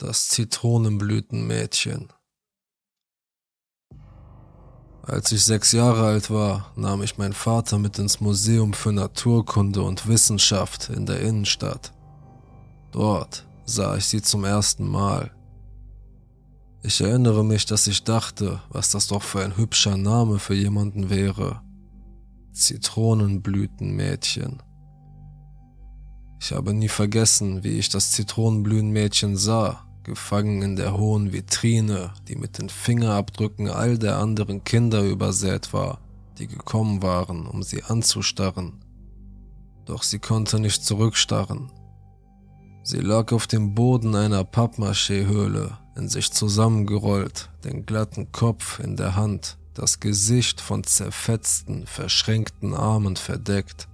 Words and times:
Das 0.00 0.28
Zitronenblütenmädchen. 0.28 2.08
Als 5.02 5.30
ich 5.30 5.44
sechs 5.44 5.72
Jahre 5.72 6.06
alt 6.06 6.30
war, 6.30 6.72
nahm 6.74 7.02
ich 7.02 7.18
meinen 7.18 7.34
Vater 7.34 7.78
mit 7.78 7.98
ins 7.98 8.18
Museum 8.18 8.72
für 8.72 8.92
Naturkunde 8.92 9.82
und 9.82 10.08
Wissenschaft 10.08 10.88
in 10.88 11.04
der 11.04 11.20
Innenstadt. 11.20 11.92
Dort 12.92 13.46
sah 13.66 13.98
ich 13.98 14.06
sie 14.06 14.22
zum 14.22 14.44
ersten 14.44 14.88
Mal. 14.88 15.32
Ich 16.82 17.02
erinnere 17.02 17.44
mich, 17.44 17.66
dass 17.66 17.86
ich 17.86 18.02
dachte, 18.02 18.62
was 18.70 18.92
das 18.92 19.08
doch 19.08 19.22
für 19.22 19.44
ein 19.44 19.58
hübscher 19.58 19.98
Name 19.98 20.38
für 20.38 20.54
jemanden 20.54 21.10
wäre. 21.10 21.60
Zitronenblütenmädchen. 22.52 24.62
Ich 26.40 26.52
habe 26.52 26.72
nie 26.72 26.88
vergessen, 26.88 27.64
wie 27.64 27.78
ich 27.78 27.90
das 27.90 28.12
Zitronenblütenmädchen 28.12 29.36
sah, 29.36 29.84
gefangen 30.10 30.60
in 30.62 30.74
der 30.74 30.98
hohen 30.98 31.32
Vitrine, 31.32 32.12
die 32.26 32.34
mit 32.34 32.58
den 32.58 32.68
Fingerabdrücken 32.68 33.68
all 33.68 33.96
der 33.96 34.18
anderen 34.18 34.64
Kinder 34.64 35.04
übersät 35.04 35.72
war, 35.72 36.00
die 36.36 36.48
gekommen 36.48 37.00
waren, 37.00 37.46
um 37.46 37.62
sie 37.62 37.84
anzustarren. 37.84 38.84
Doch 39.84 40.02
sie 40.02 40.18
konnte 40.18 40.58
nicht 40.58 40.84
zurückstarren. 40.84 41.70
Sie 42.82 42.98
lag 42.98 43.30
auf 43.30 43.46
dem 43.46 43.76
Boden 43.76 44.16
einer 44.16 44.42
Pappmaché-Höhle, 44.42 45.78
in 45.96 46.08
sich 46.08 46.32
zusammengerollt, 46.32 47.50
den 47.62 47.86
glatten 47.86 48.32
Kopf 48.32 48.80
in 48.80 48.96
der 48.96 49.14
Hand, 49.14 49.58
das 49.74 50.00
Gesicht 50.00 50.60
von 50.60 50.82
zerfetzten, 50.82 51.86
verschränkten 51.86 52.74
Armen 52.74 53.14
verdeckt. 53.14 53.86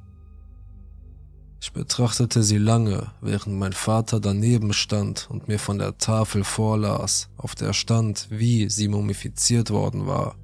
Ich 1.67 1.73
betrachtete 1.73 2.45
sie 2.45 2.59
lange, 2.59 3.09
während 3.21 3.59
mein 3.59 3.73
Vater 3.73 4.21
daneben 4.21 4.73
stand 4.73 5.27
und 5.29 5.49
mir 5.49 5.59
von 5.59 5.79
der 5.79 5.99
Tafel 5.99 6.45
vorlas, 6.45 7.29
auf 7.37 7.57
der 7.57 7.73
stand, 7.73 8.29
wie 8.31 8.71
sie 8.71 8.87
mumifiziert 8.87 9.71
worden 9.71 10.07
war. 10.07 10.37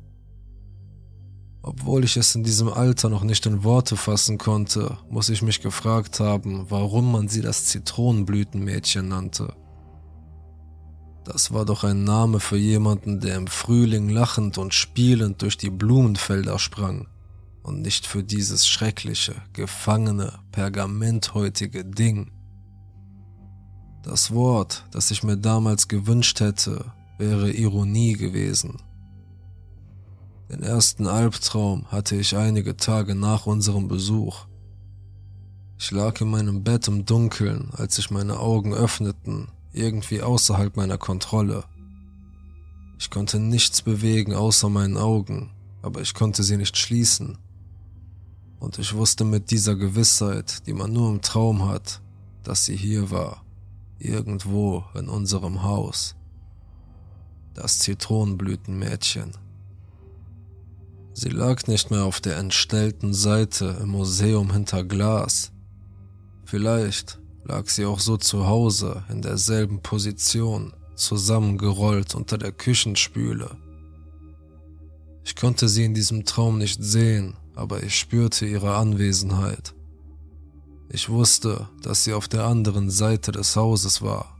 Obwohl 1.62 2.02
ich 2.02 2.16
es 2.16 2.34
in 2.34 2.42
diesem 2.42 2.66
Alter 2.66 3.08
noch 3.08 3.22
nicht 3.22 3.46
in 3.46 3.62
Worte 3.62 3.96
fassen 3.96 4.36
konnte, 4.36 4.98
muss 5.08 5.28
ich 5.28 5.42
mich 5.42 5.60
gefragt 5.60 6.18
haben, 6.18 6.66
warum 6.70 7.12
man 7.12 7.28
sie 7.28 7.40
das 7.40 7.66
Zitronenblütenmädchen 7.66 9.06
nannte. 9.06 9.54
Das 11.22 11.52
war 11.54 11.64
doch 11.64 11.84
ein 11.84 12.02
Name 12.02 12.40
für 12.40 12.58
jemanden, 12.58 13.20
der 13.20 13.36
im 13.36 13.46
Frühling 13.46 14.08
lachend 14.08 14.58
und 14.58 14.74
spielend 14.74 15.40
durch 15.40 15.56
die 15.56 15.70
Blumenfelder 15.70 16.58
sprang 16.58 17.06
und 17.62 17.80
nicht 17.80 18.06
für 18.06 18.24
dieses 18.24 18.66
schreckliche, 18.66 19.34
gefangene, 19.52 20.40
pergamenthäutige 20.50 21.84
Ding. 21.84 22.30
Das 24.02 24.32
Wort, 24.32 24.84
das 24.90 25.10
ich 25.10 25.22
mir 25.22 25.36
damals 25.36 25.86
gewünscht 25.86 26.40
hätte, 26.40 26.92
wäre 27.18 27.52
Ironie 27.52 28.14
gewesen. 28.14 28.82
Den 30.50 30.62
ersten 30.62 31.06
Albtraum 31.06 31.86
hatte 31.90 32.16
ich 32.16 32.36
einige 32.36 32.76
Tage 32.76 33.14
nach 33.14 33.46
unserem 33.46 33.88
Besuch. 33.88 34.46
Ich 35.78 35.90
lag 35.92 36.20
in 36.20 36.28
meinem 36.28 36.62
Bett 36.62 36.88
im 36.88 37.06
Dunkeln, 37.06 37.70
als 37.72 37.96
sich 37.96 38.10
meine 38.10 38.38
Augen 38.38 38.74
öffneten, 38.74 39.48
irgendwie 39.72 40.20
außerhalb 40.20 40.76
meiner 40.76 40.98
Kontrolle. 40.98 41.64
Ich 42.98 43.10
konnte 43.10 43.38
nichts 43.38 43.82
bewegen 43.82 44.34
außer 44.34 44.68
meinen 44.68 44.96
Augen, 44.96 45.50
aber 45.80 46.00
ich 46.00 46.12
konnte 46.14 46.42
sie 46.42 46.56
nicht 46.56 46.76
schließen 46.76 47.38
und 48.62 48.78
ich 48.78 48.94
wusste 48.94 49.24
mit 49.24 49.50
dieser 49.50 49.74
Gewissheit, 49.74 50.68
die 50.68 50.72
man 50.72 50.92
nur 50.92 51.10
im 51.10 51.20
Traum 51.20 51.68
hat, 51.68 52.00
dass 52.44 52.64
sie 52.64 52.76
hier 52.76 53.10
war, 53.10 53.44
irgendwo 53.98 54.84
in 54.94 55.08
unserem 55.08 55.64
Haus. 55.64 56.14
Das 57.54 57.80
Zitronenblütenmädchen. 57.80 59.32
Sie 61.12 61.28
lag 61.28 61.66
nicht 61.66 61.90
mehr 61.90 62.04
auf 62.04 62.20
der 62.20 62.36
entstellten 62.36 63.12
Seite 63.12 63.78
im 63.82 63.88
Museum 63.88 64.52
hinter 64.52 64.84
Glas. 64.84 65.50
Vielleicht 66.44 67.18
lag 67.42 67.68
sie 67.68 67.84
auch 67.84 67.98
so 67.98 68.16
zu 68.16 68.46
Hause 68.46 69.02
in 69.08 69.22
derselben 69.22 69.82
Position, 69.82 70.72
zusammengerollt 70.94 72.14
unter 72.14 72.38
der 72.38 72.52
Küchenspüle. 72.52 73.50
Ich 75.24 75.36
konnte 75.36 75.68
sie 75.68 75.84
in 75.84 75.94
diesem 75.94 76.24
Traum 76.24 76.58
nicht 76.58 76.82
sehen, 76.82 77.36
aber 77.54 77.82
ich 77.82 77.98
spürte 77.98 78.46
ihre 78.46 78.74
Anwesenheit. 78.74 79.74
Ich 80.88 81.08
wusste, 81.08 81.68
dass 81.82 82.04
sie 82.04 82.12
auf 82.12 82.28
der 82.28 82.44
anderen 82.44 82.90
Seite 82.90 83.32
des 83.32 83.56
Hauses 83.56 84.02
war, 84.02 84.36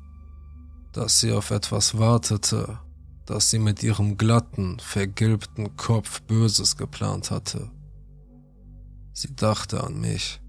dass 0.93 1.20
sie 1.20 1.32
auf 1.32 1.50
etwas 1.50 1.98
wartete, 1.98 2.78
dass 3.26 3.50
sie 3.50 3.59
mit 3.59 3.82
ihrem 3.82 4.19
glatten, 4.19 4.78
vergilbten 4.81 5.76
Kopf 5.76 6.20
Böses 6.22 6.76
geplant 6.76 7.31
hatte. 7.31 7.70
Sie 9.12 9.34
dachte 9.34 9.82
an 9.82 10.00
mich. 10.00 10.41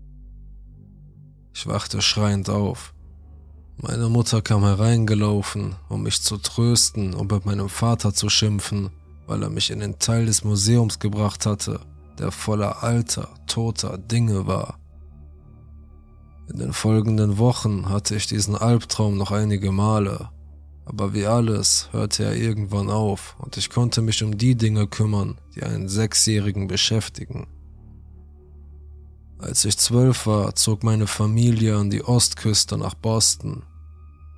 Ich 1.53 1.67
wachte 1.67 2.01
schreiend 2.01 2.49
auf. 2.49 2.93
Meine 3.77 4.09
Mutter 4.09 4.41
kam 4.41 4.63
hereingelaufen, 4.63 5.75
um 5.89 6.03
mich 6.03 6.21
zu 6.21 6.37
trösten 6.37 7.13
und 7.13 7.31
mit 7.31 7.45
meinem 7.45 7.69
Vater 7.69 8.13
zu 8.13 8.29
schimpfen, 8.29 8.89
weil 9.27 9.43
er 9.43 9.49
mich 9.49 9.71
in 9.71 9.79
den 9.79 9.99
Teil 9.99 10.25
des 10.25 10.43
Museums 10.43 10.99
gebracht 10.99 11.45
hatte, 11.45 11.79
der 12.19 12.31
voller 12.31 12.83
alter, 12.83 13.29
toter 13.47 13.97
Dinge 13.97 14.47
war. 14.47 14.79
In 16.51 16.59
den 16.59 16.73
folgenden 16.73 17.37
Wochen 17.37 17.89
hatte 17.89 18.15
ich 18.15 18.27
diesen 18.27 18.55
Albtraum 18.55 19.17
noch 19.17 19.31
einige 19.31 19.71
Male, 19.71 20.29
aber 20.85 21.13
wie 21.13 21.25
alles 21.25 21.87
hörte 21.91 22.25
er 22.25 22.35
irgendwann 22.35 22.89
auf 22.89 23.35
und 23.39 23.55
ich 23.57 23.69
konnte 23.69 24.01
mich 24.01 24.23
um 24.23 24.37
die 24.37 24.55
Dinge 24.55 24.87
kümmern, 24.87 25.39
die 25.55 25.63
einen 25.63 25.87
Sechsjährigen 25.87 26.67
beschäftigen. 26.67 27.47
Als 29.39 29.65
ich 29.65 29.77
zwölf 29.77 30.25
war, 30.27 30.55
zog 30.55 30.83
meine 30.83 31.07
Familie 31.07 31.77
an 31.77 31.89
die 31.89 32.03
Ostküste 32.03 32.77
nach 32.77 32.93
Boston. 32.93 33.63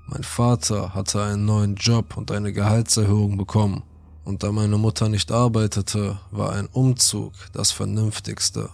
Mein 0.07 0.23
Vater 0.23 0.93
hatte 0.93 1.23
einen 1.23 1.45
neuen 1.45 1.75
Job 1.75 2.17
und 2.17 2.31
eine 2.31 2.53
Gehaltserhöhung 2.53 3.37
bekommen 3.37 3.83
und 4.25 4.41
da 4.41 4.51
meine 4.51 4.77
Mutter 4.77 5.07
nicht 5.07 5.31
arbeitete, 5.31 6.19
war 6.31 6.51
ein 6.53 6.65
Umzug 6.65 7.33
das 7.53 7.71
Vernünftigste. 7.71 8.69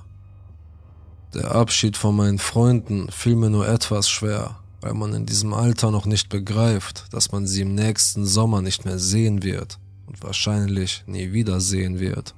Der 1.34 1.52
Abschied 1.52 1.98
von 1.98 2.16
meinen 2.16 2.40
Freunden 2.40 3.12
fiel 3.12 3.36
mir 3.36 3.50
nur 3.50 3.68
etwas 3.68 4.10
schwer, 4.10 4.58
weil 4.80 4.94
man 4.94 5.14
in 5.14 5.26
diesem 5.26 5.54
Alter 5.54 5.92
noch 5.92 6.06
nicht 6.06 6.30
begreift, 6.30 7.06
dass 7.12 7.32
man 7.32 7.46
sie 7.46 7.62
im 7.62 7.76
nächsten 7.76 8.26
Sommer 8.26 8.62
nicht 8.62 8.86
mehr 8.86 8.98
sehen 8.98 9.44
wird 9.44 9.78
und 10.08 10.24
wahrscheinlich 10.24 11.04
nie 11.06 11.34
wiedersehen 11.34 12.00
wird. 12.00 12.34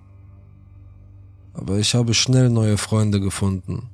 Aber 1.53 1.77
ich 1.77 1.93
habe 1.93 2.15
schnell 2.15 2.49
neue 2.49 2.77
Freunde 2.77 3.19
gefunden. 3.19 3.89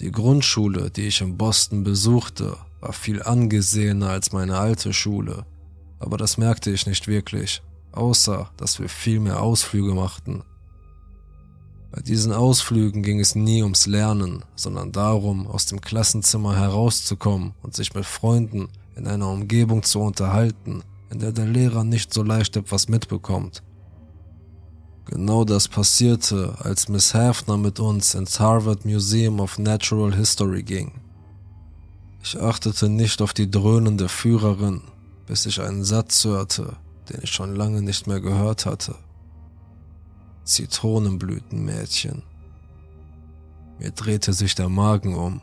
Die 0.00 0.10
Grundschule, 0.10 0.90
die 0.90 1.06
ich 1.06 1.20
in 1.20 1.36
Boston 1.36 1.84
besuchte, 1.84 2.56
war 2.80 2.94
viel 2.94 3.22
angesehener 3.22 4.08
als 4.08 4.32
meine 4.32 4.58
alte 4.58 4.92
Schule, 4.94 5.44
aber 5.98 6.16
das 6.16 6.38
merkte 6.38 6.70
ich 6.70 6.86
nicht 6.86 7.08
wirklich 7.08 7.62
außer 7.96 8.50
dass 8.56 8.78
wir 8.78 8.88
viel 8.88 9.20
mehr 9.20 9.42
Ausflüge 9.42 9.94
machten. 9.94 10.42
Bei 11.90 12.02
diesen 12.02 12.32
Ausflügen 12.32 13.02
ging 13.02 13.20
es 13.20 13.34
nie 13.34 13.62
ums 13.62 13.86
Lernen, 13.86 14.44
sondern 14.54 14.92
darum, 14.92 15.46
aus 15.46 15.66
dem 15.66 15.80
Klassenzimmer 15.80 16.56
herauszukommen 16.56 17.54
und 17.62 17.74
sich 17.74 17.94
mit 17.94 18.04
Freunden 18.04 18.68
in 18.96 19.06
einer 19.06 19.30
Umgebung 19.30 19.82
zu 19.82 20.00
unterhalten, 20.00 20.82
in 21.10 21.20
der 21.20 21.32
der 21.32 21.46
Lehrer 21.46 21.84
nicht 21.84 22.12
so 22.12 22.22
leicht 22.22 22.56
etwas 22.56 22.88
mitbekommt. 22.88 23.62
Genau 25.06 25.44
das 25.44 25.68
passierte, 25.68 26.56
als 26.58 26.88
Miss 26.88 27.14
Hafner 27.14 27.56
mit 27.56 27.78
uns 27.78 28.14
ins 28.14 28.40
Harvard 28.40 28.84
Museum 28.84 29.38
of 29.40 29.56
Natural 29.56 30.14
History 30.14 30.64
ging. 30.64 30.92
Ich 32.22 32.38
achtete 32.40 32.88
nicht 32.88 33.22
auf 33.22 33.32
die 33.32 33.48
dröhnende 33.48 34.08
Führerin, 34.08 34.82
bis 35.26 35.46
ich 35.46 35.60
einen 35.60 35.84
Satz 35.84 36.24
hörte, 36.24 36.76
den 37.10 37.20
ich 37.22 37.30
schon 37.30 37.54
lange 37.54 37.82
nicht 37.82 38.06
mehr 38.06 38.20
gehört 38.20 38.66
hatte. 38.66 38.96
Zitronenblütenmädchen. 40.44 42.22
Mir 43.78 43.90
drehte 43.90 44.32
sich 44.32 44.54
der 44.54 44.68
Magen 44.68 45.14
um. 45.14 45.40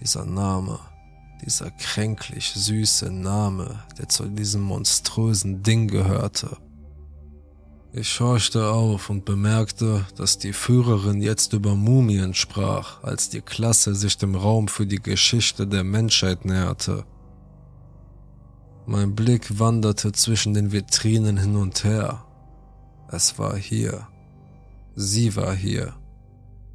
Dieser 0.00 0.24
Name, 0.24 0.78
dieser 1.44 1.70
kränklich 1.70 2.52
süße 2.54 3.10
Name, 3.10 3.82
der 3.98 4.08
zu 4.08 4.26
diesem 4.26 4.62
monströsen 4.62 5.62
Ding 5.62 5.88
gehörte. 5.88 6.56
Ich 7.94 8.20
horchte 8.20 8.68
auf 8.68 9.10
und 9.10 9.26
bemerkte, 9.26 10.06
dass 10.16 10.38
die 10.38 10.54
Führerin 10.54 11.20
jetzt 11.20 11.52
über 11.52 11.74
Mumien 11.74 12.32
sprach, 12.32 13.02
als 13.02 13.28
die 13.28 13.42
Klasse 13.42 13.94
sich 13.94 14.16
dem 14.16 14.34
Raum 14.34 14.68
für 14.68 14.86
die 14.86 15.02
Geschichte 15.02 15.66
der 15.66 15.84
Menschheit 15.84 16.46
näherte. 16.46 17.04
Mein 18.86 19.14
Blick 19.14 19.58
wanderte 19.58 20.12
zwischen 20.12 20.54
den 20.54 20.72
Vitrinen 20.72 21.36
hin 21.36 21.56
und 21.56 21.84
her. 21.84 22.24
Es 23.08 23.38
war 23.38 23.56
hier. 23.56 24.08
Sie 24.94 25.36
war 25.36 25.54
hier. 25.54 25.94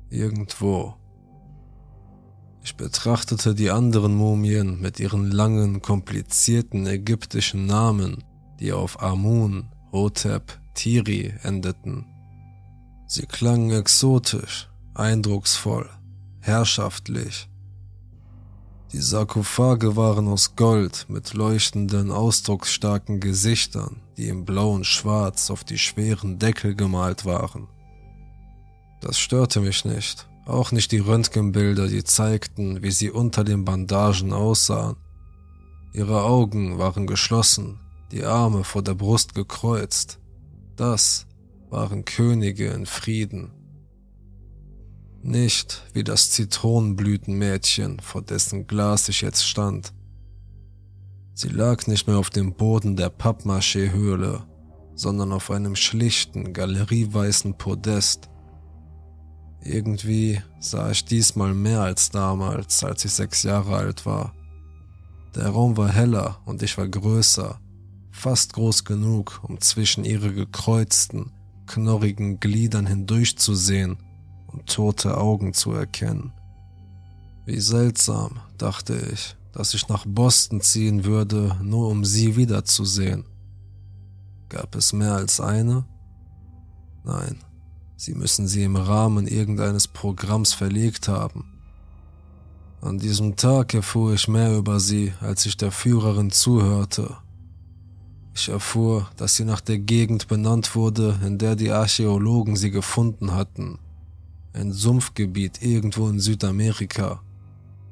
Irgendwo. 0.09 0.95
Ich 2.63 2.75
betrachtete 2.75 3.55
die 3.55 3.71
anderen 3.71 4.15
Mumien 4.15 4.79
mit 4.79 4.99
ihren 4.99 5.31
langen, 5.31 5.81
komplizierten 5.81 6.85
ägyptischen 6.85 7.65
Namen, 7.65 8.23
die 8.59 8.71
auf 8.71 9.01
Amun, 9.01 9.69
Hotep, 9.91 10.59
Tiri 10.73 11.33
endeten. 11.43 12.05
Sie 13.05 13.25
klangen 13.25 13.71
exotisch, 13.71 14.69
eindrucksvoll, 14.93 15.89
herrschaftlich. 16.39 17.49
Die 18.93 19.01
Sarkophage 19.01 19.97
waren 19.97 20.29
aus 20.29 20.55
Gold 20.55 21.07
mit 21.09 21.33
leuchtenden, 21.33 22.09
ausdrucksstarken 22.09 23.19
Gesichtern, 23.19 24.01
die 24.15 24.29
in 24.29 24.45
blau 24.45 24.71
und 24.71 24.85
schwarz 24.85 25.51
auf 25.51 25.65
die 25.65 25.77
schweren 25.77 26.39
Deckel 26.39 26.73
gemalt 26.73 27.25
waren. 27.25 27.67
Das 29.01 29.19
störte 29.19 29.59
mich 29.59 29.83
nicht, 29.83 30.29
auch 30.45 30.71
nicht 30.71 30.93
die 30.93 30.99
Röntgenbilder, 30.99 31.87
die 31.87 32.05
zeigten, 32.05 32.81
wie 32.81 32.91
sie 32.91 33.11
unter 33.11 33.43
den 33.43 33.65
Bandagen 33.65 34.31
aussahen. 34.31 34.95
Ihre 35.93 36.23
Augen 36.23 36.77
waren 36.77 37.07
geschlossen, 37.07 37.81
die 38.11 38.23
Arme 38.23 38.63
vor 38.63 38.83
der 38.83 38.93
Brust 38.93 39.35
gekreuzt. 39.35 40.19
Das 40.77 41.27
waren 41.69 42.05
Könige 42.05 42.67
in 42.69 42.85
Frieden. 42.85 43.51
Nicht 45.27 45.83
wie 45.91 46.05
das 46.05 46.31
Zitronenblütenmädchen, 46.31 47.99
vor 47.99 48.21
dessen 48.21 48.65
Glas 48.65 49.09
ich 49.09 49.19
jetzt 49.19 49.45
stand. 49.45 49.91
Sie 51.33 51.49
lag 51.49 51.85
nicht 51.85 52.07
mehr 52.07 52.17
auf 52.17 52.29
dem 52.29 52.53
Boden 52.53 52.95
der 52.95 53.09
Pappmaché-Höhle, 53.09 54.45
sondern 54.95 55.33
auf 55.33 55.51
einem 55.51 55.75
schlichten, 55.75 56.53
galerieweißen 56.53 57.57
Podest. 57.57 58.29
Irgendwie 59.61 60.41
sah 60.61 60.91
ich 60.91 61.03
diesmal 61.03 61.53
mehr 61.53 61.81
als 61.81 62.09
damals, 62.09 62.81
als 62.85 63.03
ich 63.03 63.11
sechs 63.11 63.43
Jahre 63.43 63.75
alt 63.75 64.05
war. 64.05 64.33
Der 65.35 65.49
Raum 65.49 65.75
war 65.75 65.91
heller 65.91 66.39
und 66.45 66.63
ich 66.63 66.77
war 66.77 66.87
größer, 66.87 67.59
fast 68.11 68.53
groß 68.53 68.85
genug, 68.85 69.41
um 69.43 69.59
zwischen 69.59 70.05
ihre 70.05 70.33
gekreuzten, 70.33 71.33
knorrigen 71.65 72.39
Gliedern 72.39 72.87
hindurchzusehen 72.87 73.97
und 74.57 74.67
tote 74.67 75.17
Augen 75.17 75.53
zu 75.53 75.71
erkennen. 75.71 76.31
Wie 77.45 77.59
seltsam, 77.59 78.39
dachte 78.57 78.95
ich, 79.13 79.35
dass 79.53 79.73
ich 79.73 79.87
nach 79.87 80.05
Boston 80.07 80.61
ziehen 80.61 81.05
würde, 81.05 81.55
nur 81.61 81.89
um 81.89 82.03
sie 82.03 82.35
wiederzusehen. 82.35 83.25
Gab 84.49 84.75
es 84.75 84.93
mehr 84.93 85.13
als 85.13 85.39
eine? 85.39 85.85
Nein, 87.03 87.37
sie 87.95 88.15
müssen 88.15 88.47
sie 88.47 88.63
im 88.63 88.75
Rahmen 88.75 89.27
irgendeines 89.27 89.87
Programms 89.87 90.53
verlegt 90.53 91.07
haben. 91.07 91.45
An 92.81 92.97
diesem 92.97 93.35
Tag 93.35 93.73
erfuhr 93.73 94.13
ich 94.13 94.27
mehr 94.27 94.55
über 94.55 94.79
sie, 94.79 95.13
als 95.21 95.45
ich 95.45 95.57
der 95.57 95.71
Führerin 95.71 96.31
zuhörte 96.31 97.17
ich 98.39 98.49
erfuhr, 98.49 99.07
dass 99.17 99.35
sie 99.35 99.45
nach 99.45 99.61
der 99.61 99.79
Gegend 99.79 100.27
benannt 100.27 100.75
wurde, 100.75 101.19
in 101.25 101.37
der 101.37 101.55
die 101.55 101.71
Archäologen 101.71 102.55
sie 102.55 102.71
gefunden 102.71 103.33
hatten. 103.33 103.79
Ein 104.57 104.73
Sumpfgebiet 104.73 105.61
irgendwo 105.61 106.09
in 106.09 106.19
Südamerika. 106.19 107.21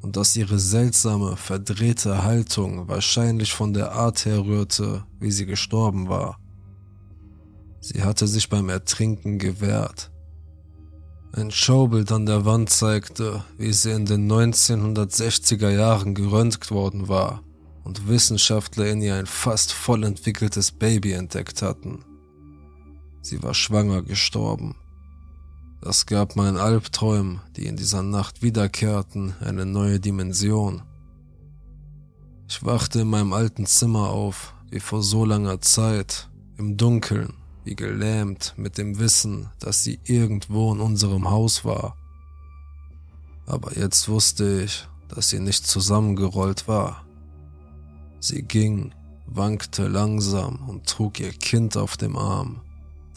Und 0.01 0.17
dass 0.17 0.35
ihre 0.35 0.57
seltsame, 0.57 1.37
verdrehte 1.37 2.23
Haltung 2.23 2.87
wahrscheinlich 2.87 3.53
von 3.53 3.71
der 3.71 3.91
Art 3.91 4.25
herrührte, 4.25 5.05
wie 5.19 5.29
sie 5.29 5.45
gestorben 5.45 6.09
war. 6.09 6.39
Sie 7.81 8.01
hatte 8.01 8.25
sich 8.25 8.49
beim 8.49 8.69
Ertrinken 8.69 9.37
gewehrt. 9.37 10.09
Ein 11.33 11.51
Schaubild 11.51 12.11
an 12.11 12.25
der 12.25 12.45
Wand 12.45 12.71
zeigte, 12.71 13.43
wie 13.59 13.71
sie 13.71 13.91
in 13.91 14.07
den 14.07 14.31
1960er 14.31 15.69
Jahren 15.69 16.15
geröntgt 16.15 16.71
worden 16.71 17.07
war 17.07 17.43
und 17.83 18.07
Wissenschaftler 18.07 18.87
in 18.87 19.03
ihr 19.03 19.13
ein 19.13 19.27
fast 19.27 19.71
voll 19.71 20.03
entwickeltes 20.03 20.71
Baby 20.71 21.11
entdeckt 21.11 21.61
hatten. 21.61 22.03
Sie 23.21 23.43
war 23.43 23.53
schwanger 23.53 24.01
gestorben. 24.01 24.75
Das 25.85 26.07
gab 26.07 26.35
meinen 26.35 26.57
Albträumen, 26.57 27.41
die 27.55 27.67
in 27.67 27.77
dieser 27.77 28.01
Nacht 28.01 28.41
wiederkehrten, 28.41 29.35
eine 29.39 29.67
neue 29.67 29.99
Dimension. 29.99 30.81
Ich 32.49 32.65
wachte 32.65 33.01
in 33.01 33.07
meinem 33.07 33.33
alten 33.33 33.67
Zimmer 33.67 34.09
auf, 34.09 34.55
wie 34.71 34.79
vor 34.79 35.03
so 35.03 35.25
langer 35.25 35.61
Zeit, 35.61 36.27
im 36.57 36.75
Dunkeln, 36.75 37.35
wie 37.65 37.75
gelähmt 37.75 38.55
mit 38.57 38.79
dem 38.79 38.97
Wissen, 38.97 39.51
dass 39.59 39.83
sie 39.83 39.99
irgendwo 40.05 40.73
in 40.73 40.79
unserem 40.79 41.29
Haus 41.29 41.63
war. 41.63 41.95
Aber 43.45 43.77
jetzt 43.77 44.09
wusste 44.09 44.63
ich, 44.63 44.87
dass 45.07 45.29
sie 45.29 45.39
nicht 45.39 45.67
zusammengerollt 45.67 46.67
war. 46.67 47.05
Sie 48.19 48.41
ging, 48.41 48.91
wankte 49.27 49.87
langsam 49.87 50.67
und 50.67 50.87
trug 50.87 51.19
ihr 51.19 51.31
Kind 51.31 51.77
auf 51.77 51.95
dem 51.95 52.17
Arm, 52.17 52.61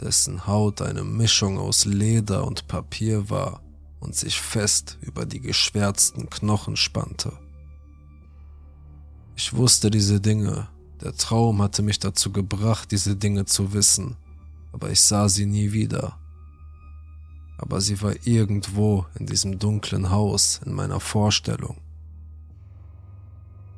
dessen 0.00 0.46
Haut 0.46 0.82
eine 0.82 1.04
Mischung 1.04 1.58
aus 1.58 1.84
Leder 1.84 2.46
und 2.46 2.68
Papier 2.68 3.30
war 3.30 3.62
und 4.00 4.14
sich 4.14 4.40
fest 4.40 4.98
über 5.00 5.26
die 5.26 5.40
geschwärzten 5.40 6.30
Knochen 6.30 6.76
spannte. 6.76 7.32
Ich 9.36 9.54
wusste 9.54 9.90
diese 9.90 10.20
Dinge, 10.20 10.68
der 11.00 11.14
Traum 11.16 11.62
hatte 11.62 11.82
mich 11.82 11.98
dazu 11.98 12.32
gebracht, 12.32 12.90
diese 12.90 13.16
Dinge 13.16 13.44
zu 13.44 13.72
wissen, 13.72 14.16
aber 14.72 14.90
ich 14.90 15.00
sah 15.00 15.28
sie 15.28 15.46
nie 15.46 15.72
wieder. 15.72 16.18
Aber 17.56 17.80
sie 17.80 18.00
war 18.02 18.14
irgendwo 18.24 19.06
in 19.18 19.26
diesem 19.26 19.58
dunklen 19.58 20.10
Haus 20.10 20.60
in 20.64 20.72
meiner 20.72 21.00
Vorstellung. 21.00 21.76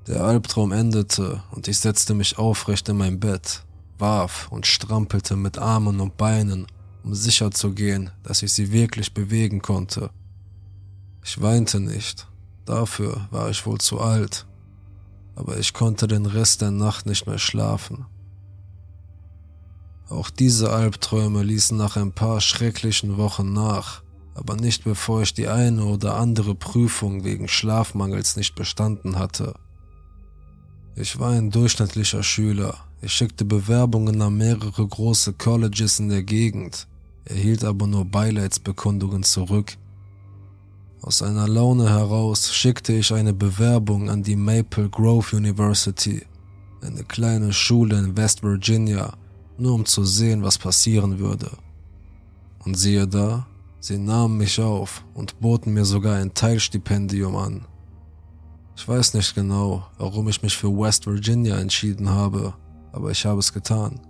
Der 0.07 0.25
Albtraum 0.25 0.73
endete 0.73 1.43
und 1.51 1.69
ich 1.69 1.79
setzte 1.79 2.15
mich 2.15 2.39
aufrecht 2.39 2.89
in 2.89 2.97
mein 2.97 3.21
Bett, 3.21 3.65
warf 4.01 4.49
und 4.51 4.67
strampelte 4.67 5.37
mit 5.37 5.59
Armen 5.59 6.01
und 6.01 6.17
Beinen, 6.17 6.67
um 7.03 7.15
sicher 7.15 7.51
zu 7.51 7.73
gehen, 7.73 8.11
dass 8.23 8.43
ich 8.43 8.53
sie 8.53 8.73
wirklich 8.73 9.15
bewegen 9.15 9.63
konnte. 9.63 10.11
Ich 11.25 11.41
weinte 11.41 11.81
nicht, 11.81 12.27
dafür 12.65 13.29
war 13.31 13.51
ich 13.51 13.65
wohl 13.67 13.79
zu 13.79 14.01
alt, 14.01 14.47
aber 15.35 15.59
ich 15.59 15.73
konnte 15.73 16.09
den 16.09 16.27
Rest 16.27 16.63
der 16.63 16.71
Nacht 16.71 17.07
nicht 17.07 17.27
mehr 17.27 17.39
schlafen. 17.39 18.07
Auch 20.09 20.29
diese 20.29 20.73
Albträume 20.73 21.43
ließen 21.43 21.77
nach 21.77 21.97
ein 21.97 22.13
paar 22.13 22.41
schrecklichen 22.41 23.17
Wochen 23.17 23.53
nach, 23.53 24.03
aber 24.35 24.57
nicht 24.57 24.83
bevor 24.83 25.23
ich 25.23 25.35
die 25.35 25.49
eine 25.49 25.85
oder 25.85 26.17
andere 26.17 26.55
Prüfung 26.55 27.23
wegen 27.23 27.47
Schlafmangels 27.47 28.37
nicht 28.37 28.55
bestanden 28.55 29.19
hatte. 29.19 29.55
Ich 30.97 31.19
war 31.21 31.31
ein 31.31 31.51
durchschnittlicher 31.51 32.23
Schüler. 32.23 32.90
Ich 33.03 33.13
schickte 33.13 33.47
Bewerbungen 33.47 34.21
an 34.21 34.37
mehrere 34.37 34.87
große 34.87 35.33
Colleges 35.33 36.01
in 36.01 36.11
der 36.11 36.23
Gegend, 36.23 36.87
erhielt 37.25 37.65
aber 37.65 37.87
nur 37.87 38.05
Beileidsbekundungen 38.05 39.23
zurück. 39.23 39.77
Aus 41.01 41.23
einer 41.23 41.49
Laune 41.49 41.89
heraus 41.89 42.53
schickte 42.53 42.93
ich 42.93 43.11
eine 43.15 43.33
Bewerbung 43.33 44.11
an 44.11 44.23
die 44.23 44.37
Maple 44.37 44.91
Grove 44.91 45.35
University, 45.35 46.27
eine 46.83 47.03
kleine 47.05 47.55
Schule 47.55 47.99
in 47.99 48.15
West 48.19 48.43
Virginia, 48.43 49.15
nur 49.57 49.75
um 49.75 49.87
zu 49.87 50.05
sehen, 50.05 50.43
was 50.43 50.59
passieren 50.59 51.19
würde. 51.19 51.51
Und 52.67 52.77
siehe 52.77 53.09
da, 53.09 53.47
sie 53.81 53.97
nahmen 53.97 54.37
mich 54.37 54.61
auf 54.61 55.03
und 55.15 55.41
boten 55.41 55.73
mir 55.73 55.87
sogar 55.87 56.17
ein 56.17 56.35
Teilstipendium 56.35 57.35
an. 57.35 57.65
Ich 58.77 58.87
weiß 58.87 59.15
nicht 59.15 59.35
genau, 59.35 59.87
warum 59.97 60.29
ich 60.29 60.43
mich 60.43 60.55
für 60.55 60.71
West 60.71 61.07
Virginia 61.07 61.59
entschieden 61.59 62.11
habe, 62.11 62.53
aber 62.93 63.11
ich 63.11 63.25
habe 63.27 63.41
es 63.41 63.53
getan. 63.53 64.01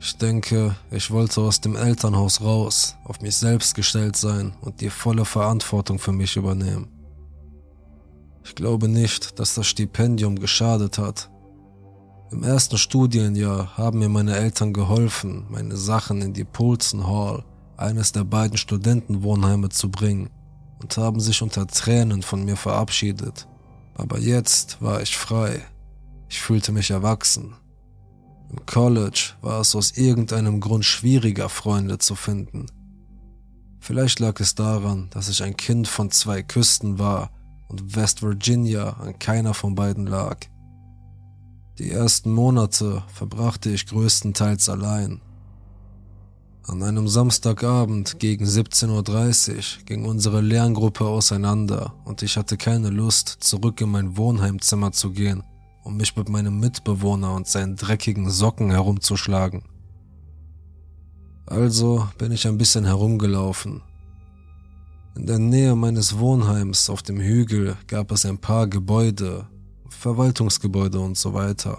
Ich 0.00 0.16
denke, 0.16 0.76
ich 0.90 1.10
wollte 1.10 1.40
aus 1.40 1.60
dem 1.60 1.74
Elternhaus 1.74 2.40
raus, 2.40 2.96
auf 3.04 3.20
mich 3.20 3.36
selbst 3.36 3.74
gestellt 3.74 4.16
sein 4.16 4.54
und 4.60 4.80
die 4.80 4.90
volle 4.90 5.24
Verantwortung 5.24 5.98
für 5.98 6.12
mich 6.12 6.36
übernehmen. 6.36 6.88
Ich 8.44 8.54
glaube 8.54 8.88
nicht, 8.88 9.38
dass 9.40 9.54
das 9.54 9.66
Stipendium 9.66 10.38
geschadet 10.38 10.98
hat. 10.98 11.30
Im 12.30 12.44
ersten 12.44 12.78
Studienjahr 12.78 13.76
haben 13.76 13.98
mir 13.98 14.08
meine 14.08 14.36
Eltern 14.36 14.72
geholfen, 14.72 15.46
meine 15.48 15.76
Sachen 15.76 16.22
in 16.22 16.32
die 16.32 16.44
Poulsen 16.44 17.06
Hall, 17.06 17.44
eines 17.76 18.12
der 18.12 18.24
beiden 18.24 18.56
Studentenwohnheime, 18.56 19.68
zu 19.68 19.90
bringen 19.90 20.30
und 20.80 20.96
haben 20.96 21.20
sich 21.20 21.42
unter 21.42 21.66
Tränen 21.66 22.22
von 22.22 22.44
mir 22.44 22.56
verabschiedet. 22.56 23.48
Aber 23.94 24.18
jetzt 24.18 24.80
war 24.80 25.02
ich 25.02 25.16
frei. 25.16 25.62
Ich 26.28 26.40
fühlte 26.40 26.72
mich 26.72 26.90
erwachsen. 26.90 27.54
Im 28.50 28.64
College 28.66 29.34
war 29.42 29.60
es 29.60 29.74
aus 29.74 29.96
irgendeinem 29.96 30.60
Grund 30.60 30.84
schwieriger, 30.84 31.48
Freunde 31.48 31.98
zu 31.98 32.14
finden. 32.14 32.66
Vielleicht 33.80 34.20
lag 34.20 34.40
es 34.40 34.54
daran, 34.54 35.08
dass 35.10 35.28
ich 35.28 35.42
ein 35.42 35.56
Kind 35.56 35.88
von 35.88 36.10
zwei 36.10 36.42
Küsten 36.42 36.98
war 36.98 37.30
und 37.68 37.96
West 37.96 38.22
Virginia 38.22 38.90
an 38.90 39.18
keiner 39.18 39.54
von 39.54 39.74
beiden 39.74 40.06
lag. 40.06 40.38
Die 41.78 41.90
ersten 41.90 42.32
Monate 42.32 43.02
verbrachte 43.14 43.70
ich 43.70 43.86
größtenteils 43.86 44.68
allein. 44.68 45.20
An 46.66 46.82
einem 46.82 47.08
Samstagabend 47.08 48.18
gegen 48.18 48.44
17.30 48.44 49.56
Uhr 49.56 49.84
ging 49.86 50.04
unsere 50.04 50.40
Lerngruppe 50.40 51.06
auseinander 51.06 51.94
und 52.04 52.22
ich 52.22 52.36
hatte 52.36 52.56
keine 52.56 52.90
Lust, 52.90 53.28
zurück 53.40 53.80
in 53.80 53.90
mein 53.90 54.16
Wohnheimzimmer 54.16 54.92
zu 54.92 55.12
gehen, 55.12 55.44
um 55.88 55.96
mich 55.96 56.14
mit 56.16 56.28
meinem 56.28 56.60
Mitbewohner 56.60 57.34
und 57.34 57.48
seinen 57.48 57.74
dreckigen 57.74 58.28
Socken 58.28 58.70
herumzuschlagen. 58.70 59.62
Also 61.46 62.06
bin 62.18 62.30
ich 62.30 62.46
ein 62.46 62.58
bisschen 62.58 62.84
herumgelaufen. 62.84 63.80
In 65.16 65.26
der 65.26 65.38
Nähe 65.38 65.74
meines 65.74 66.18
Wohnheims 66.18 66.90
auf 66.90 67.02
dem 67.02 67.18
Hügel 67.18 67.78
gab 67.86 68.12
es 68.12 68.26
ein 68.26 68.36
paar 68.36 68.66
Gebäude, 68.66 69.48
Verwaltungsgebäude 69.88 71.00
und 71.00 71.16
so 71.16 71.32
weiter. 71.32 71.78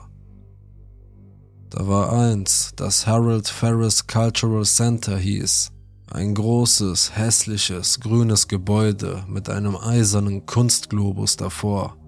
Da 1.70 1.88
war 1.88 2.12
eins, 2.12 2.72
das 2.75 3.06
Harold 3.06 3.48
Ferris 3.48 4.08
Cultural 4.08 4.66
Center 4.66 5.20
hieß. 5.20 5.72
Ein 6.12 6.34
großes, 6.34 7.16
hässliches, 7.16 8.00
grünes 8.00 8.48
Gebäude 8.48 9.24
mit 9.28 9.50
einem 9.50 9.75
eisernen 9.75 10.48
Kunstglobus 10.48 11.38
davor. 11.38 11.99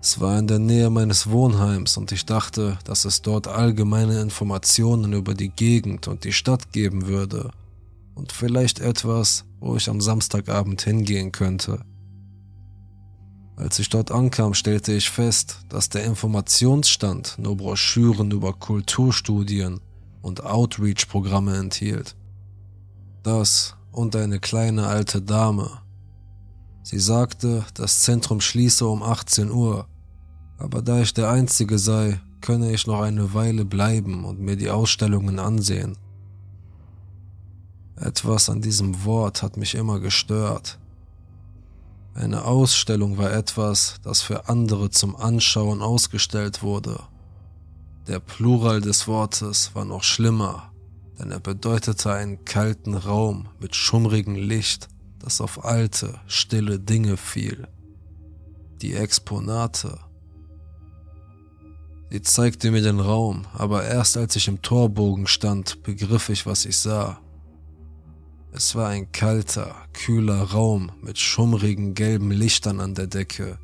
Es 0.00 0.20
war 0.20 0.38
in 0.38 0.46
der 0.46 0.60
Nähe 0.60 0.90
meines 0.90 1.28
Wohnheims 1.28 1.96
und 1.96 2.12
ich 2.12 2.24
dachte, 2.24 2.78
dass 2.84 3.04
es 3.04 3.20
dort 3.20 3.48
allgemeine 3.48 4.20
Informationen 4.20 5.12
über 5.12 5.34
die 5.34 5.48
Gegend 5.48 6.06
und 6.06 6.24
die 6.24 6.32
Stadt 6.32 6.72
geben 6.72 7.08
würde. 7.08 7.50
Und 8.14 8.32
vielleicht 8.32 8.78
etwas, 8.80 9.44
wo 9.60 9.76
ich 9.76 9.88
am 9.88 10.00
Samstagabend 10.00 10.82
hingehen 10.82 11.32
könnte. 11.32 11.80
Als 13.56 13.80
ich 13.80 13.88
dort 13.88 14.12
ankam, 14.12 14.54
stellte 14.54 14.92
ich 14.92 15.10
fest, 15.10 15.58
dass 15.68 15.88
der 15.88 16.04
Informationsstand 16.04 17.36
nur 17.38 17.56
Broschüren 17.56 18.30
über 18.30 18.52
Kulturstudien 18.52 19.80
und 20.22 20.44
Outreach-Programme 20.44 21.56
enthielt. 21.56 22.14
Das 23.24 23.74
und 23.90 24.14
eine 24.14 24.38
kleine 24.38 24.86
alte 24.86 25.20
Dame. 25.20 25.82
Sie 26.82 26.98
sagte, 26.98 27.64
das 27.74 28.02
Zentrum 28.02 28.40
schließe 28.40 28.86
um 28.86 29.02
18 29.02 29.50
Uhr, 29.50 29.86
aber 30.58 30.82
da 30.82 31.00
ich 31.00 31.14
der 31.14 31.30
Einzige 31.30 31.78
sei, 31.78 32.20
könne 32.40 32.72
ich 32.72 32.86
noch 32.86 33.00
eine 33.00 33.34
Weile 33.34 33.64
bleiben 33.64 34.24
und 34.24 34.40
mir 34.40 34.56
die 34.56 34.70
Ausstellungen 34.70 35.38
ansehen. 35.38 35.96
Etwas 37.96 38.48
an 38.48 38.60
diesem 38.60 39.04
Wort 39.04 39.42
hat 39.42 39.56
mich 39.56 39.74
immer 39.74 39.98
gestört. 40.00 40.78
Eine 42.14 42.44
Ausstellung 42.44 43.18
war 43.18 43.32
etwas, 43.32 43.96
das 44.02 44.22
für 44.22 44.48
andere 44.48 44.90
zum 44.90 45.16
Anschauen 45.16 45.82
ausgestellt 45.82 46.62
wurde. 46.62 47.00
Der 48.06 48.20
Plural 48.20 48.80
des 48.80 49.06
Wortes 49.06 49.74
war 49.74 49.84
noch 49.84 50.02
schlimmer, 50.02 50.72
denn 51.18 51.30
er 51.30 51.40
bedeutete 51.40 52.12
einen 52.12 52.44
kalten 52.44 52.94
Raum 52.94 53.48
mit 53.60 53.76
schummrigem 53.76 54.34
Licht, 54.34 54.88
das 55.18 55.40
auf 55.40 55.64
alte, 55.64 56.20
stille 56.26 56.78
Dinge 56.78 57.16
fiel. 57.16 57.66
Die 58.82 58.94
Exponate. 58.94 59.98
Sie 62.10 62.22
zeigte 62.22 62.70
mir 62.70 62.80
den 62.80 63.00
Raum, 63.00 63.46
aber 63.52 63.84
erst 63.84 64.16
als 64.16 64.36
ich 64.36 64.48
im 64.48 64.62
Torbogen 64.62 65.26
stand, 65.26 65.82
begriff 65.82 66.28
ich, 66.30 66.46
was 66.46 66.64
ich 66.64 66.76
sah. 66.76 67.20
Es 68.52 68.74
war 68.74 68.88
ein 68.88 69.12
kalter, 69.12 69.74
kühler 69.92 70.42
Raum 70.42 70.92
mit 71.02 71.18
schummrigen 71.18 71.94
gelben 71.94 72.30
Lichtern 72.30 72.80
an 72.80 72.94
der 72.94 73.06
Decke, 73.06 73.58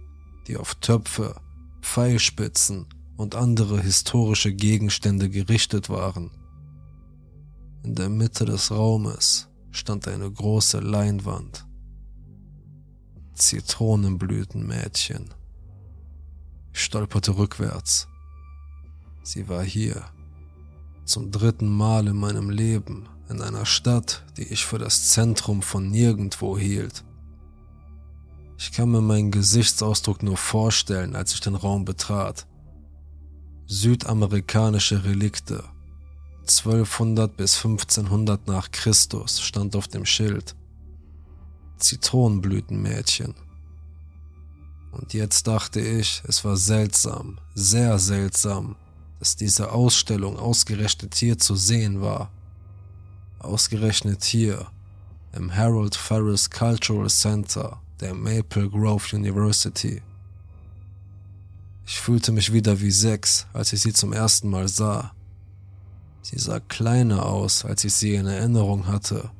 die 0.46 0.56
auf 0.58 0.74
Töpfe, 0.74 1.36
Pfeilspitzen 1.80 2.86
und 3.16 3.34
andere 3.34 3.80
historische 3.80 4.52
Gegenstände 4.52 5.30
gerichtet 5.30 5.88
waren. 5.88 6.30
In 7.82 7.94
der 7.94 8.08
Mitte 8.08 8.44
des 8.44 8.70
Raumes 8.70 9.48
stand 9.76 10.08
eine 10.08 10.30
große 10.30 10.80
Leinwand. 10.80 11.66
Zitronenblütenmädchen. 13.34 15.34
Ich 16.72 16.84
stolperte 16.84 17.36
rückwärts. 17.36 18.08
Sie 19.22 19.48
war 19.48 19.62
hier. 19.62 20.04
Zum 21.04 21.30
dritten 21.30 21.68
Mal 21.68 22.06
in 22.06 22.16
meinem 22.16 22.50
Leben 22.50 23.08
in 23.28 23.40
einer 23.40 23.66
Stadt, 23.66 24.24
die 24.36 24.44
ich 24.44 24.64
für 24.64 24.78
das 24.78 25.10
Zentrum 25.10 25.62
von 25.62 25.90
nirgendwo 25.90 26.56
hielt. 26.56 27.04
Ich 28.58 28.72
kann 28.72 28.90
mir 28.90 29.00
meinen 29.00 29.30
Gesichtsausdruck 29.30 30.22
nur 30.22 30.36
vorstellen, 30.36 31.16
als 31.16 31.34
ich 31.34 31.40
den 31.40 31.56
Raum 31.56 31.84
betrat. 31.84 32.46
Südamerikanische 33.66 35.04
Relikte. 35.04 35.64
1200 36.48 37.36
bis 37.36 37.56
1500 37.56 38.46
nach 38.46 38.70
Christus 38.70 39.40
stand 39.40 39.74
auf 39.76 39.88
dem 39.88 40.04
Schild. 40.04 40.54
Zitronenblütenmädchen. 41.78 43.34
Und 44.92 45.12
jetzt 45.12 45.46
dachte 45.46 45.80
ich, 45.80 46.22
es 46.28 46.44
war 46.44 46.56
seltsam, 46.56 47.38
sehr 47.54 47.98
seltsam, 47.98 48.76
dass 49.18 49.36
diese 49.36 49.72
Ausstellung 49.72 50.38
ausgerechnet 50.38 51.14
hier 51.14 51.38
zu 51.38 51.56
sehen 51.56 52.00
war. 52.00 52.30
Ausgerechnet 53.38 54.22
hier, 54.24 54.66
im 55.32 55.54
Harold 55.54 55.96
Ferris 55.96 56.48
Cultural 56.48 57.08
Center 57.08 57.80
der 58.00 58.14
Maple 58.14 58.68
Grove 58.68 59.16
University. 59.16 60.02
Ich 61.86 62.00
fühlte 62.00 62.32
mich 62.32 62.52
wieder 62.52 62.80
wie 62.80 62.90
sechs, 62.90 63.46
als 63.52 63.72
ich 63.72 63.82
sie 63.82 63.92
zum 63.92 64.12
ersten 64.12 64.48
Mal 64.48 64.68
sah. 64.68 65.12
Sie 66.24 66.38
sah 66.38 66.58
kleiner 66.58 67.26
aus, 67.26 67.66
als 67.66 67.84
ich 67.84 67.92
sie 67.92 68.14
in 68.14 68.26
Erinnerung 68.26 68.86
hatte, 68.86 69.30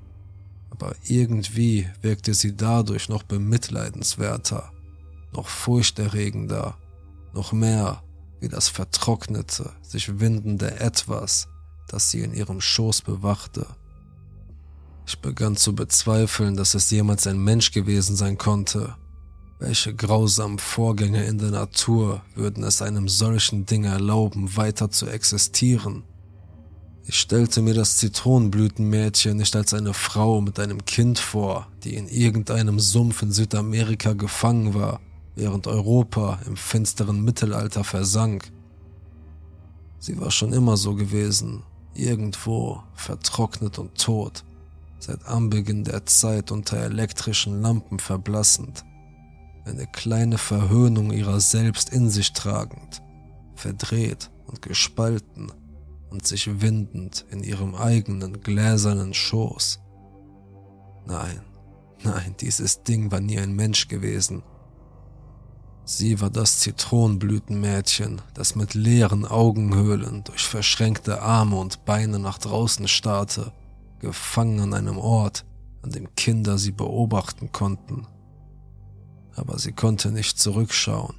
aber 0.68 0.94
irgendwie 1.08 1.88
wirkte 2.02 2.34
sie 2.34 2.54
dadurch 2.54 3.08
noch 3.08 3.22
bemitleidenswerter, 3.22 4.70
noch 5.32 5.48
furchterregender, 5.48 6.76
noch 7.32 7.52
mehr 7.52 8.02
wie 8.38 8.50
das 8.50 8.68
vertrocknete, 8.68 9.72
sich 9.80 10.20
windende 10.20 10.78
Etwas, 10.78 11.48
das 11.88 12.10
sie 12.10 12.20
in 12.20 12.34
ihrem 12.34 12.60
Schoß 12.60 13.00
bewachte. 13.00 13.66
Ich 15.06 15.18
begann 15.20 15.56
zu 15.56 15.74
bezweifeln, 15.74 16.54
dass 16.54 16.74
es 16.74 16.90
jemals 16.90 17.26
ein 17.26 17.42
Mensch 17.42 17.70
gewesen 17.70 18.14
sein 18.14 18.36
konnte. 18.36 18.94
Welche 19.58 19.94
grausamen 19.94 20.58
Vorgänge 20.58 21.24
in 21.24 21.38
der 21.38 21.50
Natur 21.50 22.20
würden 22.34 22.62
es 22.62 22.82
einem 22.82 23.08
solchen 23.08 23.64
Ding 23.64 23.84
erlauben, 23.84 24.54
weiter 24.58 24.90
zu 24.90 25.06
existieren? 25.06 26.02
Ich 27.06 27.18
stellte 27.20 27.60
mir 27.60 27.74
das 27.74 27.98
Zitronenblütenmädchen 27.98 29.36
nicht 29.36 29.54
als 29.56 29.74
eine 29.74 29.92
Frau 29.92 30.40
mit 30.40 30.58
einem 30.58 30.86
Kind 30.86 31.18
vor, 31.18 31.68
die 31.82 31.96
in 31.96 32.08
irgendeinem 32.08 32.80
Sumpf 32.80 33.20
in 33.20 33.30
Südamerika 33.30 34.14
gefangen 34.14 34.72
war, 34.72 35.00
während 35.36 35.66
Europa 35.66 36.38
im 36.46 36.56
finsteren 36.56 37.22
Mittelalter 37.22 37.84
versank. 37.84 38.50
Sie 39.98 40.18
war 40.18 40.30
schon 40.30 40.54
immer 40.54 40.78
so 40.78 40.94
gewesen, 40.94 41.62
irgendwo 41.92 42.82
vertrocknet 42.94 43.78
und 43.78 43.98
tot 43.98 44.42
seit 44.98 45.26
Anbeginn 45.26 45.84
der 45.84 46.06
Zeit 46.06 46.50
unter 46.50 46.78
elektrischen 46.78 47.60
Lampen 47.60 47.98
verblassend, 47.98 48.82
eine 49.66 49.86
kleine 49.86 50.38
Verhöhnung 50.38 51.12
ihrer 51.12 51.40
selbst 51.40 51.90
in 51.90 52.08
sich 52.08 52.32
tragend, 52.32 53.02
verdreht 53.54 54.30
und 54.46 54.62
gespalten 54.62 55.52
und 56.14 56.24
sich 56.24 56.60
windend 56.60 57.24
in 57.30 57.42
ihrem 57.42 57.74
eigenen 57.74 58.40
gläsernen 58.40 59.14
Schoß. 59.14 59.80
Nein, 61.06 61.40
nein, 62.04 62.36
dieses 62.38 62.84
Ding 62.84 63.10
war 63.10 63.20
nie 63.20 63.36
ein 63.40 63.52
Mensch 63.52 63.88
gewesen. 63.88 64.44
Sie 65.84 66.20
war 66.20 66.30
das 66.30 66.60
Zitronenblütenmädchen, 66.60 68.22
das 68.32 68.54
mit 68.54 68.74
leeren 68.74 69.26
Augenhöhlen 69.26 70.22
durch 70.22 70.44
verschränkte 70.44 71.20
Arme 71.20 71.56
und 71.56 71.84
Beine 71.84 72.20
nach 72.20 72.38
draußen 72.38 72.86
starrte 72.86 73.52
gefangen 73.98 74.60
an 74.60 74.72
einem 74.72 74.98
Ort, 74.98 75.44
an 75.82 75.90
dem 75.90 76.14
Kinder 76.14 76.58
sie 76.58 76.72
beobachten 76.72 77.50
konnten. 77.50 78.06
Aber 79.34 79.58
sie 79.58 79.72
konnte 79.72 80.12
nicht 80.12 80.38
zurückschauen. 80.38 81.16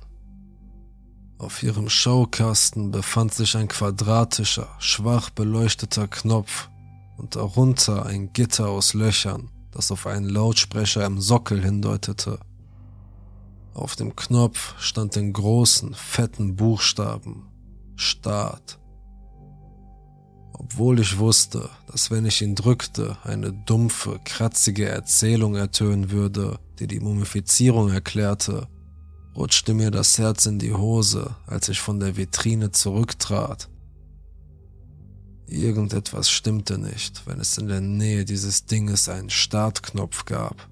Auf 1.46 1.62
ihrem 1.62 1.90
Schaukasten 1.90 2.90
befand 2.90 3.32
sich 3.32 3.56
ein 3.56 3.68
quadratischer, 3.68 4.68
schwach 4.80 5.30
beleuchteter 5.30 6.08
Knopf 6.08 6.72
und 7.18 7.36
darunter 7.36 8.08
ein 8.08 8.34
Gitter 8.34 8.68
aus 8.70 8.96
Löchern, 8.96 9.52
das 9.70 9.92
auf 9.92 10.08
einen 10.08 10.28
Lautsprecher 10.28 11.06
im 11.06 11.22
Sockel 11.22 11.62
hindeutete. 11.64 12.40
Auf 13.76 13.96
dem 13.96 14.16
Knopf 14.16 14.74
stand 14.80 15.18
in 15.18 15.34
großen, 15.34 15.94
fetten 15.94 16.56
Buchstaben 16.56 17.48
Start. 17.96 18.80
Obwohl 20.52 21.00
ich 21.00 21.20
wusste, 21.20 21.70
dass 21.92 22.10
wenn 22.10 22.26
ich 22.26 22.42
ihn 22.42 22.56
drückte, 22.56 23.20
eine 23.24 23.54
dumpfe, 23.54 24.20
kratzige 24.26 24.90
Erzählung 24.90 25.54
ertönen 25.54 26.10
würde, 26.10 26.58
die 26.80 26.88
die 26.88 27.00
Mumifizierung 27.00 27.92
erklärte, 27.92 28.68
rutschte 29.36 29.74
mir 29.74 29.92
das 29.92 30.18
Herz 30.18 30.46
in 30.46 30.60
die 30.60 30.74
Hose, 30.74 31.36
als 31.46 31.70
ich 31.70 31.82
von 31.82 32.00
der 32.00 32.16
Vitrine 32.16 32.72
zurücktrat. 32.72 33.70
Irgendetwas 35.48 36.30
stimmte 36.30 36.78
nicht, 36.78 37.28
wenn 37.28 37.40
es 37.40 37.58
in 37.58 37.68
der 37.68 37.82
Nähe 37.82 38.26
dieses 38.26 38.66
Dinges 38.66 39.10
einen 39.10 39.30
Startknopf 39.30 40.26
gab. 40.26 40.70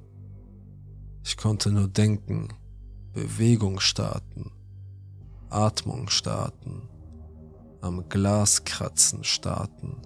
Ich 1.23 1.37
konnte 1.37 1.71
nur 1.71 1.87
denken, 1.87 2.49
Bewegung 3.13 3.79
starten, 3.79 4.51
Atmung 5.49 6.09
starten, 6.09 6.89
am 7.81 8.09
Glas 8.09 8.63
kratzen 8.63 9.23
starten. 9.23 9.97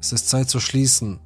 Es 0.00 0.12
ist 0.12 0.28
Zeit 0.28 0.50
zu 0.50 0.60
schließen, 0.60 1.20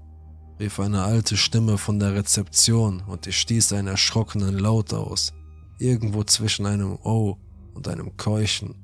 rief 0.59 0.79
eine 0.79 1.03
alte 1.03 1.37
Stimme 1.37 1.79
von 1.79 1.99
der 1.99 2.15
Rezeption 2.15 3.01
und 3.07 3.27
ich 3.27 3.39
stieß 3.41 3.73
einen 3.73 3.89
erschrockenen 3.89 4.59
Laut 4.59 4.93
aus, 4.93 5.33
irgendwo 5.81 6.25
zwischen 6.25 6.67
einem 6.67 6.99
Oh 7.03 7.37
und 7.75 7.89
einem 7.89 8.17
Keuchen. 8.17 8.75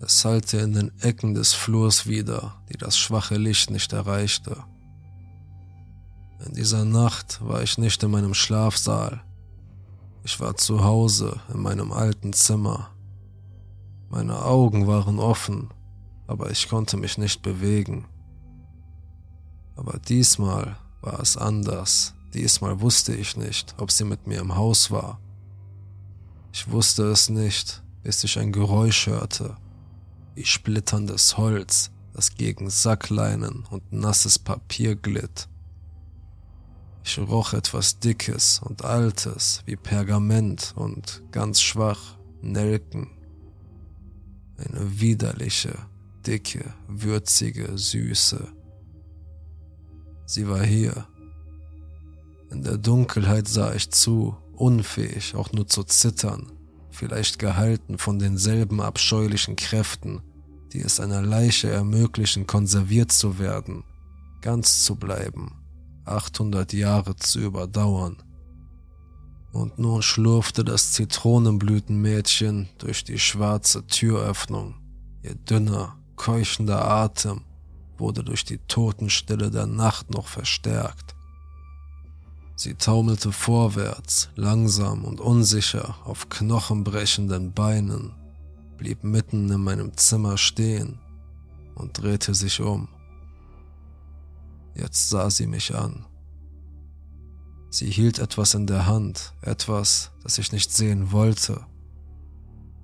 Es 0.00 0.24
hallte 0.24 0.58
in 0.58 0.72
den 0.72 0.92
Ecken 1.00 1.34
des 1.34 1.52
Flurs 1.52 2.06
wieder, 2.06 2.62
die 2.68 2.78
das 2.78 2.98
schwache 2.98 3.36
Licht 3.36 3.70
nicht 3.70 3.92
erreichte. 3.92 4.64
In 6.46 6.54
dieser 6.54 6.84
Nacht 6.84 7.40
war 7.46 7.62
ich 7.62 7.76
nicht 7.76 8.02
in 8.02 8.10
meinem 8.10 8.34
Schlafsaal. 8.34 9.22
Ich 10.24 10.40
war 10.40 10.56
zu 10.56 10.84
Hause 10.84 11.40
in 11.52 11.60
meinem 11.60 11.92
alten 11.92 12.32
Zimmer. 12.32 12.90
Meine 14.08 14.42
Augen 14.42 14.86
waren 14.86 15.18
offen, 15.18 15.68
aber 16.26 16.50
ich 16.50 16.68
konnte 16.68 16.96
mich 16.96 17.18
nicht 17.18 17.42
bewegen. 17.42 18.06
Aber 19.76 19.98
diesmal 19.98 20.76
war 21.00 21.20
es 21.20 21.36
anders. 21.36 22.14
Diesmal 22.34 22.80
wusste 22.80 23.14
ich 23.14 23.36
nicht, 23.36 23.74
ob 23.78 23.90
sie 23.90 24.04
mit 24.04 24.26
mir 24.26 24.40
im 24.40 24.56
Haus 24.56 24.90
war. 24.90 25.20
Ich 26.52 26.70
wusste 26.70 27.04
es 27.04 27.30
nicht, 27.30 27.82
bis 28.02 28.24
ich 28.24 28.38
ein 28.38 28.52
Geräusch 28.52 29.06
hörte, 29.06 29.56
wie 30.34 30.44
splitterndes 30.44 31.36
Holz, 31.36 31.90
das 32.12 32.34
gegen 32.34 32.70
Sackleinen 32.70 33.64
und 33.70 33.92
nasses 33.92 34.38
Papier 34.38 34.96
glitt. 34.96 35.48
Ich 37.04 37.18
roch 37.18 37.54
etwas 37.54 37.98
Dickes 37.98 38.60
und 38.62 38.84
Altes 38.84 39.62
wie 39.64 39.76
Pergament 39.76 40.74
und 40.76 41.22
ganz 41.30 41.60
schwach 41.60 42.18
Nelken. 42.42 43.10
Eine 44.56 45.00
widerliche, 45.00 45.74
dicke, 46.26 46.74
würzige 46.88 47.78
Süße. 47.78 48.48
Sie 50.26 50.48
war 50.48 50.62
hier. 50.62 51.06
In 52.50 52.62
der 52.62 52.76
Dunkelheit 52.76 53.48
sah 53.48 53.74
ich 53.74 53.90
zu, 53.90 54.36
unfähig 54.60 55.34
auch 55.34 55.52
nur 55.52 55.66
zu 55.66 55.84
zittern, 55.84 56.52
vielleicht 56.90 57.38
gehalten 57.38 57.98
von 57.98 58.18
denselben 58.18 58.80
abscheulichen 58.80 59.56
Kräften, 59.56 60.20
die 60.72 60.80
es 60.80 61.00
einer 61.00 61.22
Leiche 61.22 61.70
ermöglichen, 61.70 62.46
konserviert 62.46 63.10
zu 63.10 63.38
werden, 63.38 63.84
ganz 64.42 64.84
zu 64.84 64.96
bleiben 64.96 65.60
800 66.04 66.72
Jahre 66.72 67.16
zu 67.16 67.40
überdauern. 67.40 68.16
Und 69.52 69.78
nun 69.78 70.02
schlurfte 70.02 70.64
das 70.64 70.92
Zitronenblütenmädchen 70.92 72.68
durch 72.78 73.04
die 73.04 73.18
schwarze 73.18 73.86
Türöffnung. 73.86 74.76
Ihr 75.22 75.34
dünner, 75.34 75.96
keuchender 76.16 76.84
Atem 76.84 77.42
wurde 77.98 78.22
durch 78.22 78.44
die 78.44 78.58
Totenstille 78.58 79.50
der 79.50 79.66
Nacht 79.66 80.10
noch 80.10 80.28
verstärkt. 80.28 81.16
Sie 82.62 82.74
taumelte 82.74 83.32
vorwärts, 83.32 84.28
langsam 84.34 85.06
und 85.06 85.18
unsicher 85.18 85.96
auf 86.04 86.28
knochenbrechenden 86.28 87.54
Beinen, 87.54 88.12
blieb 88.76 89.02
mitten 89.02 89.50
in 89.50 89.62
meinem 89.62 89.96
Zimmer 89.96 90.36
stehen 90.36 90.98
und 91.74 92.02
drehte 92.02 92.34
sich 92.34 92.60
um. 92.60 92.88
Jetzt 94.74 95.08
sah 95.08 95.30
sie 95.30 95.46
mich 95.46 95.74
an. 95.74 96.04
Sie 97.70 97.90
hielt 97.90 98.18
etwas 98.18 98.52
in 98.52 98.66
der 98.66 98.84
Hand, 98.84 99.32
etwas, 99.40 100.10
das 100.22 100.36
ich 100.36 100.52
nicht 100.52 100.70
sehen 100.70 101.12
wollte, 101.12 101.64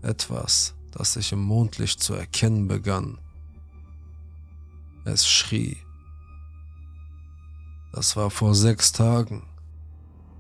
etwas, 0.01 0.75
das 0.91 1.13
sich 1.13 1.33
im 1.33 1.43
Mondlicht 1.43 2.03
zu 2.03 2.15
erkennen 2.15 2.67
begann. 2.67 3.19
Es 5.05 5.29
schrie. 5.29 5.77
Das 7.93 8.17
war 8.17 8.31
vor 8.31 8.55
sechs 8.55 8.93
Tagen. 8.93 9.43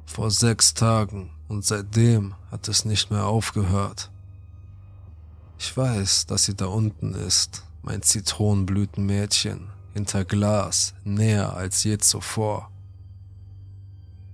Vor 0.06 0.30
sechs 0.30 0.72
Tagen 0.72 1.30
und 1.48 1.64
seitdem 1.64 2.34
hat 2.50 2.68
es 2.68 2.84
nicht 2.84 3.10
mehr 3.10 3.26
aufgehört. 3.26 4.10
Ich 5.58 5.76
weiß, 5.76 6.26
dass 6.26 6.44
sie 6.44 6.54
da 6.54 6.66
unten 6.66 7.14
ist, 7.14 7.64
mein 7.82 8.02
Zitronenblütenmädchen, 8.02 9.68
hinter 9.92 10.24
Glas, 10.24 10.94
näher 11.04 11.54
als 11.54 11.84
je 11.84 11.98
zuvor. 11.98 12.70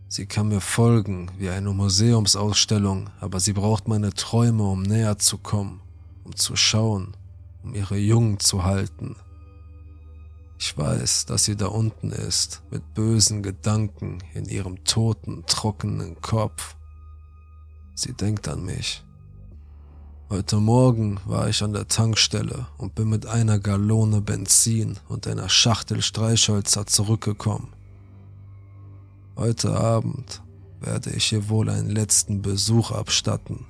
Sie 0.08 0.26
kann 0.26 0.48
mir 0.48 0.60
folgen 0.60 1.30
wie 1.38 1.48
eine 1.48 1.72
Museumsausstellung, 1.72 3.08
aber 3.20 3.40
sie 3.40 3.54
braucht 3.54 3.88
meine 3.88 4.12
Träume, 4.12 4.64
um 4.64 4.82
näher 4.82 5.18
zu 5.18 5.38
kommen, 5.38 5.80
um 6.24 6.36
zu 6.36 6.54
schauen, 6.54 7.16
um 7.62 7.74
ihre 7.74 7.96
Jungen 7.96 8.38
zu 8.38 8.62
halten. 8.64 9.16
Ich 10.64 10.78
weiß, 10.78 11.26
dass 11.26 11.42
sie 11.42 11.56
da 11.56 11.66
unten 11.66 12.12
ist, 12.12 12.62
mit 12.70 12.94
bösen 12.94 13.42
Gedanken 13.42 14.18
in 14.32 14.44
ihrem 14.44 14.84
toten, 14.84 15.42
trockenen 15.48 16.20
Kopf. 16.20 16.76
Sie 17.96 18.12
denkt 18.12 18.46
an 18.46 18.64
mich. 18.64 19.02
Heute 20.30 20.58
Morgen 20.58 21.18
war 21.24 21.48
ich 21.48 21.64
an 21.64 21.72
der 21.72 21.88
Tankstelle 21.88 22.68
und 22.78 22.94
bin 22.94 23.08
mit 23.08 23.26
einer 23.26 23.58
Gallone 23.58 24.20
Benzin 24.20 25.00
und 25.08 25.26
einer 25.26 25.48
Schachtel 25.48 26.00
Streichhölzer 26.00 26.86
zurückgekommen. 26.86 27.72
Heute 29.34 29.76
Abend 29.76 30.42
werde 30.78 31.10
ich 31.10 31.32
ihr 31.32 31.48
wohl 31.48 31.70
einen 31.70 31.90
letzten 31.90 32.40
Besuch 32.40 32.92
abstatten 32.92 33.66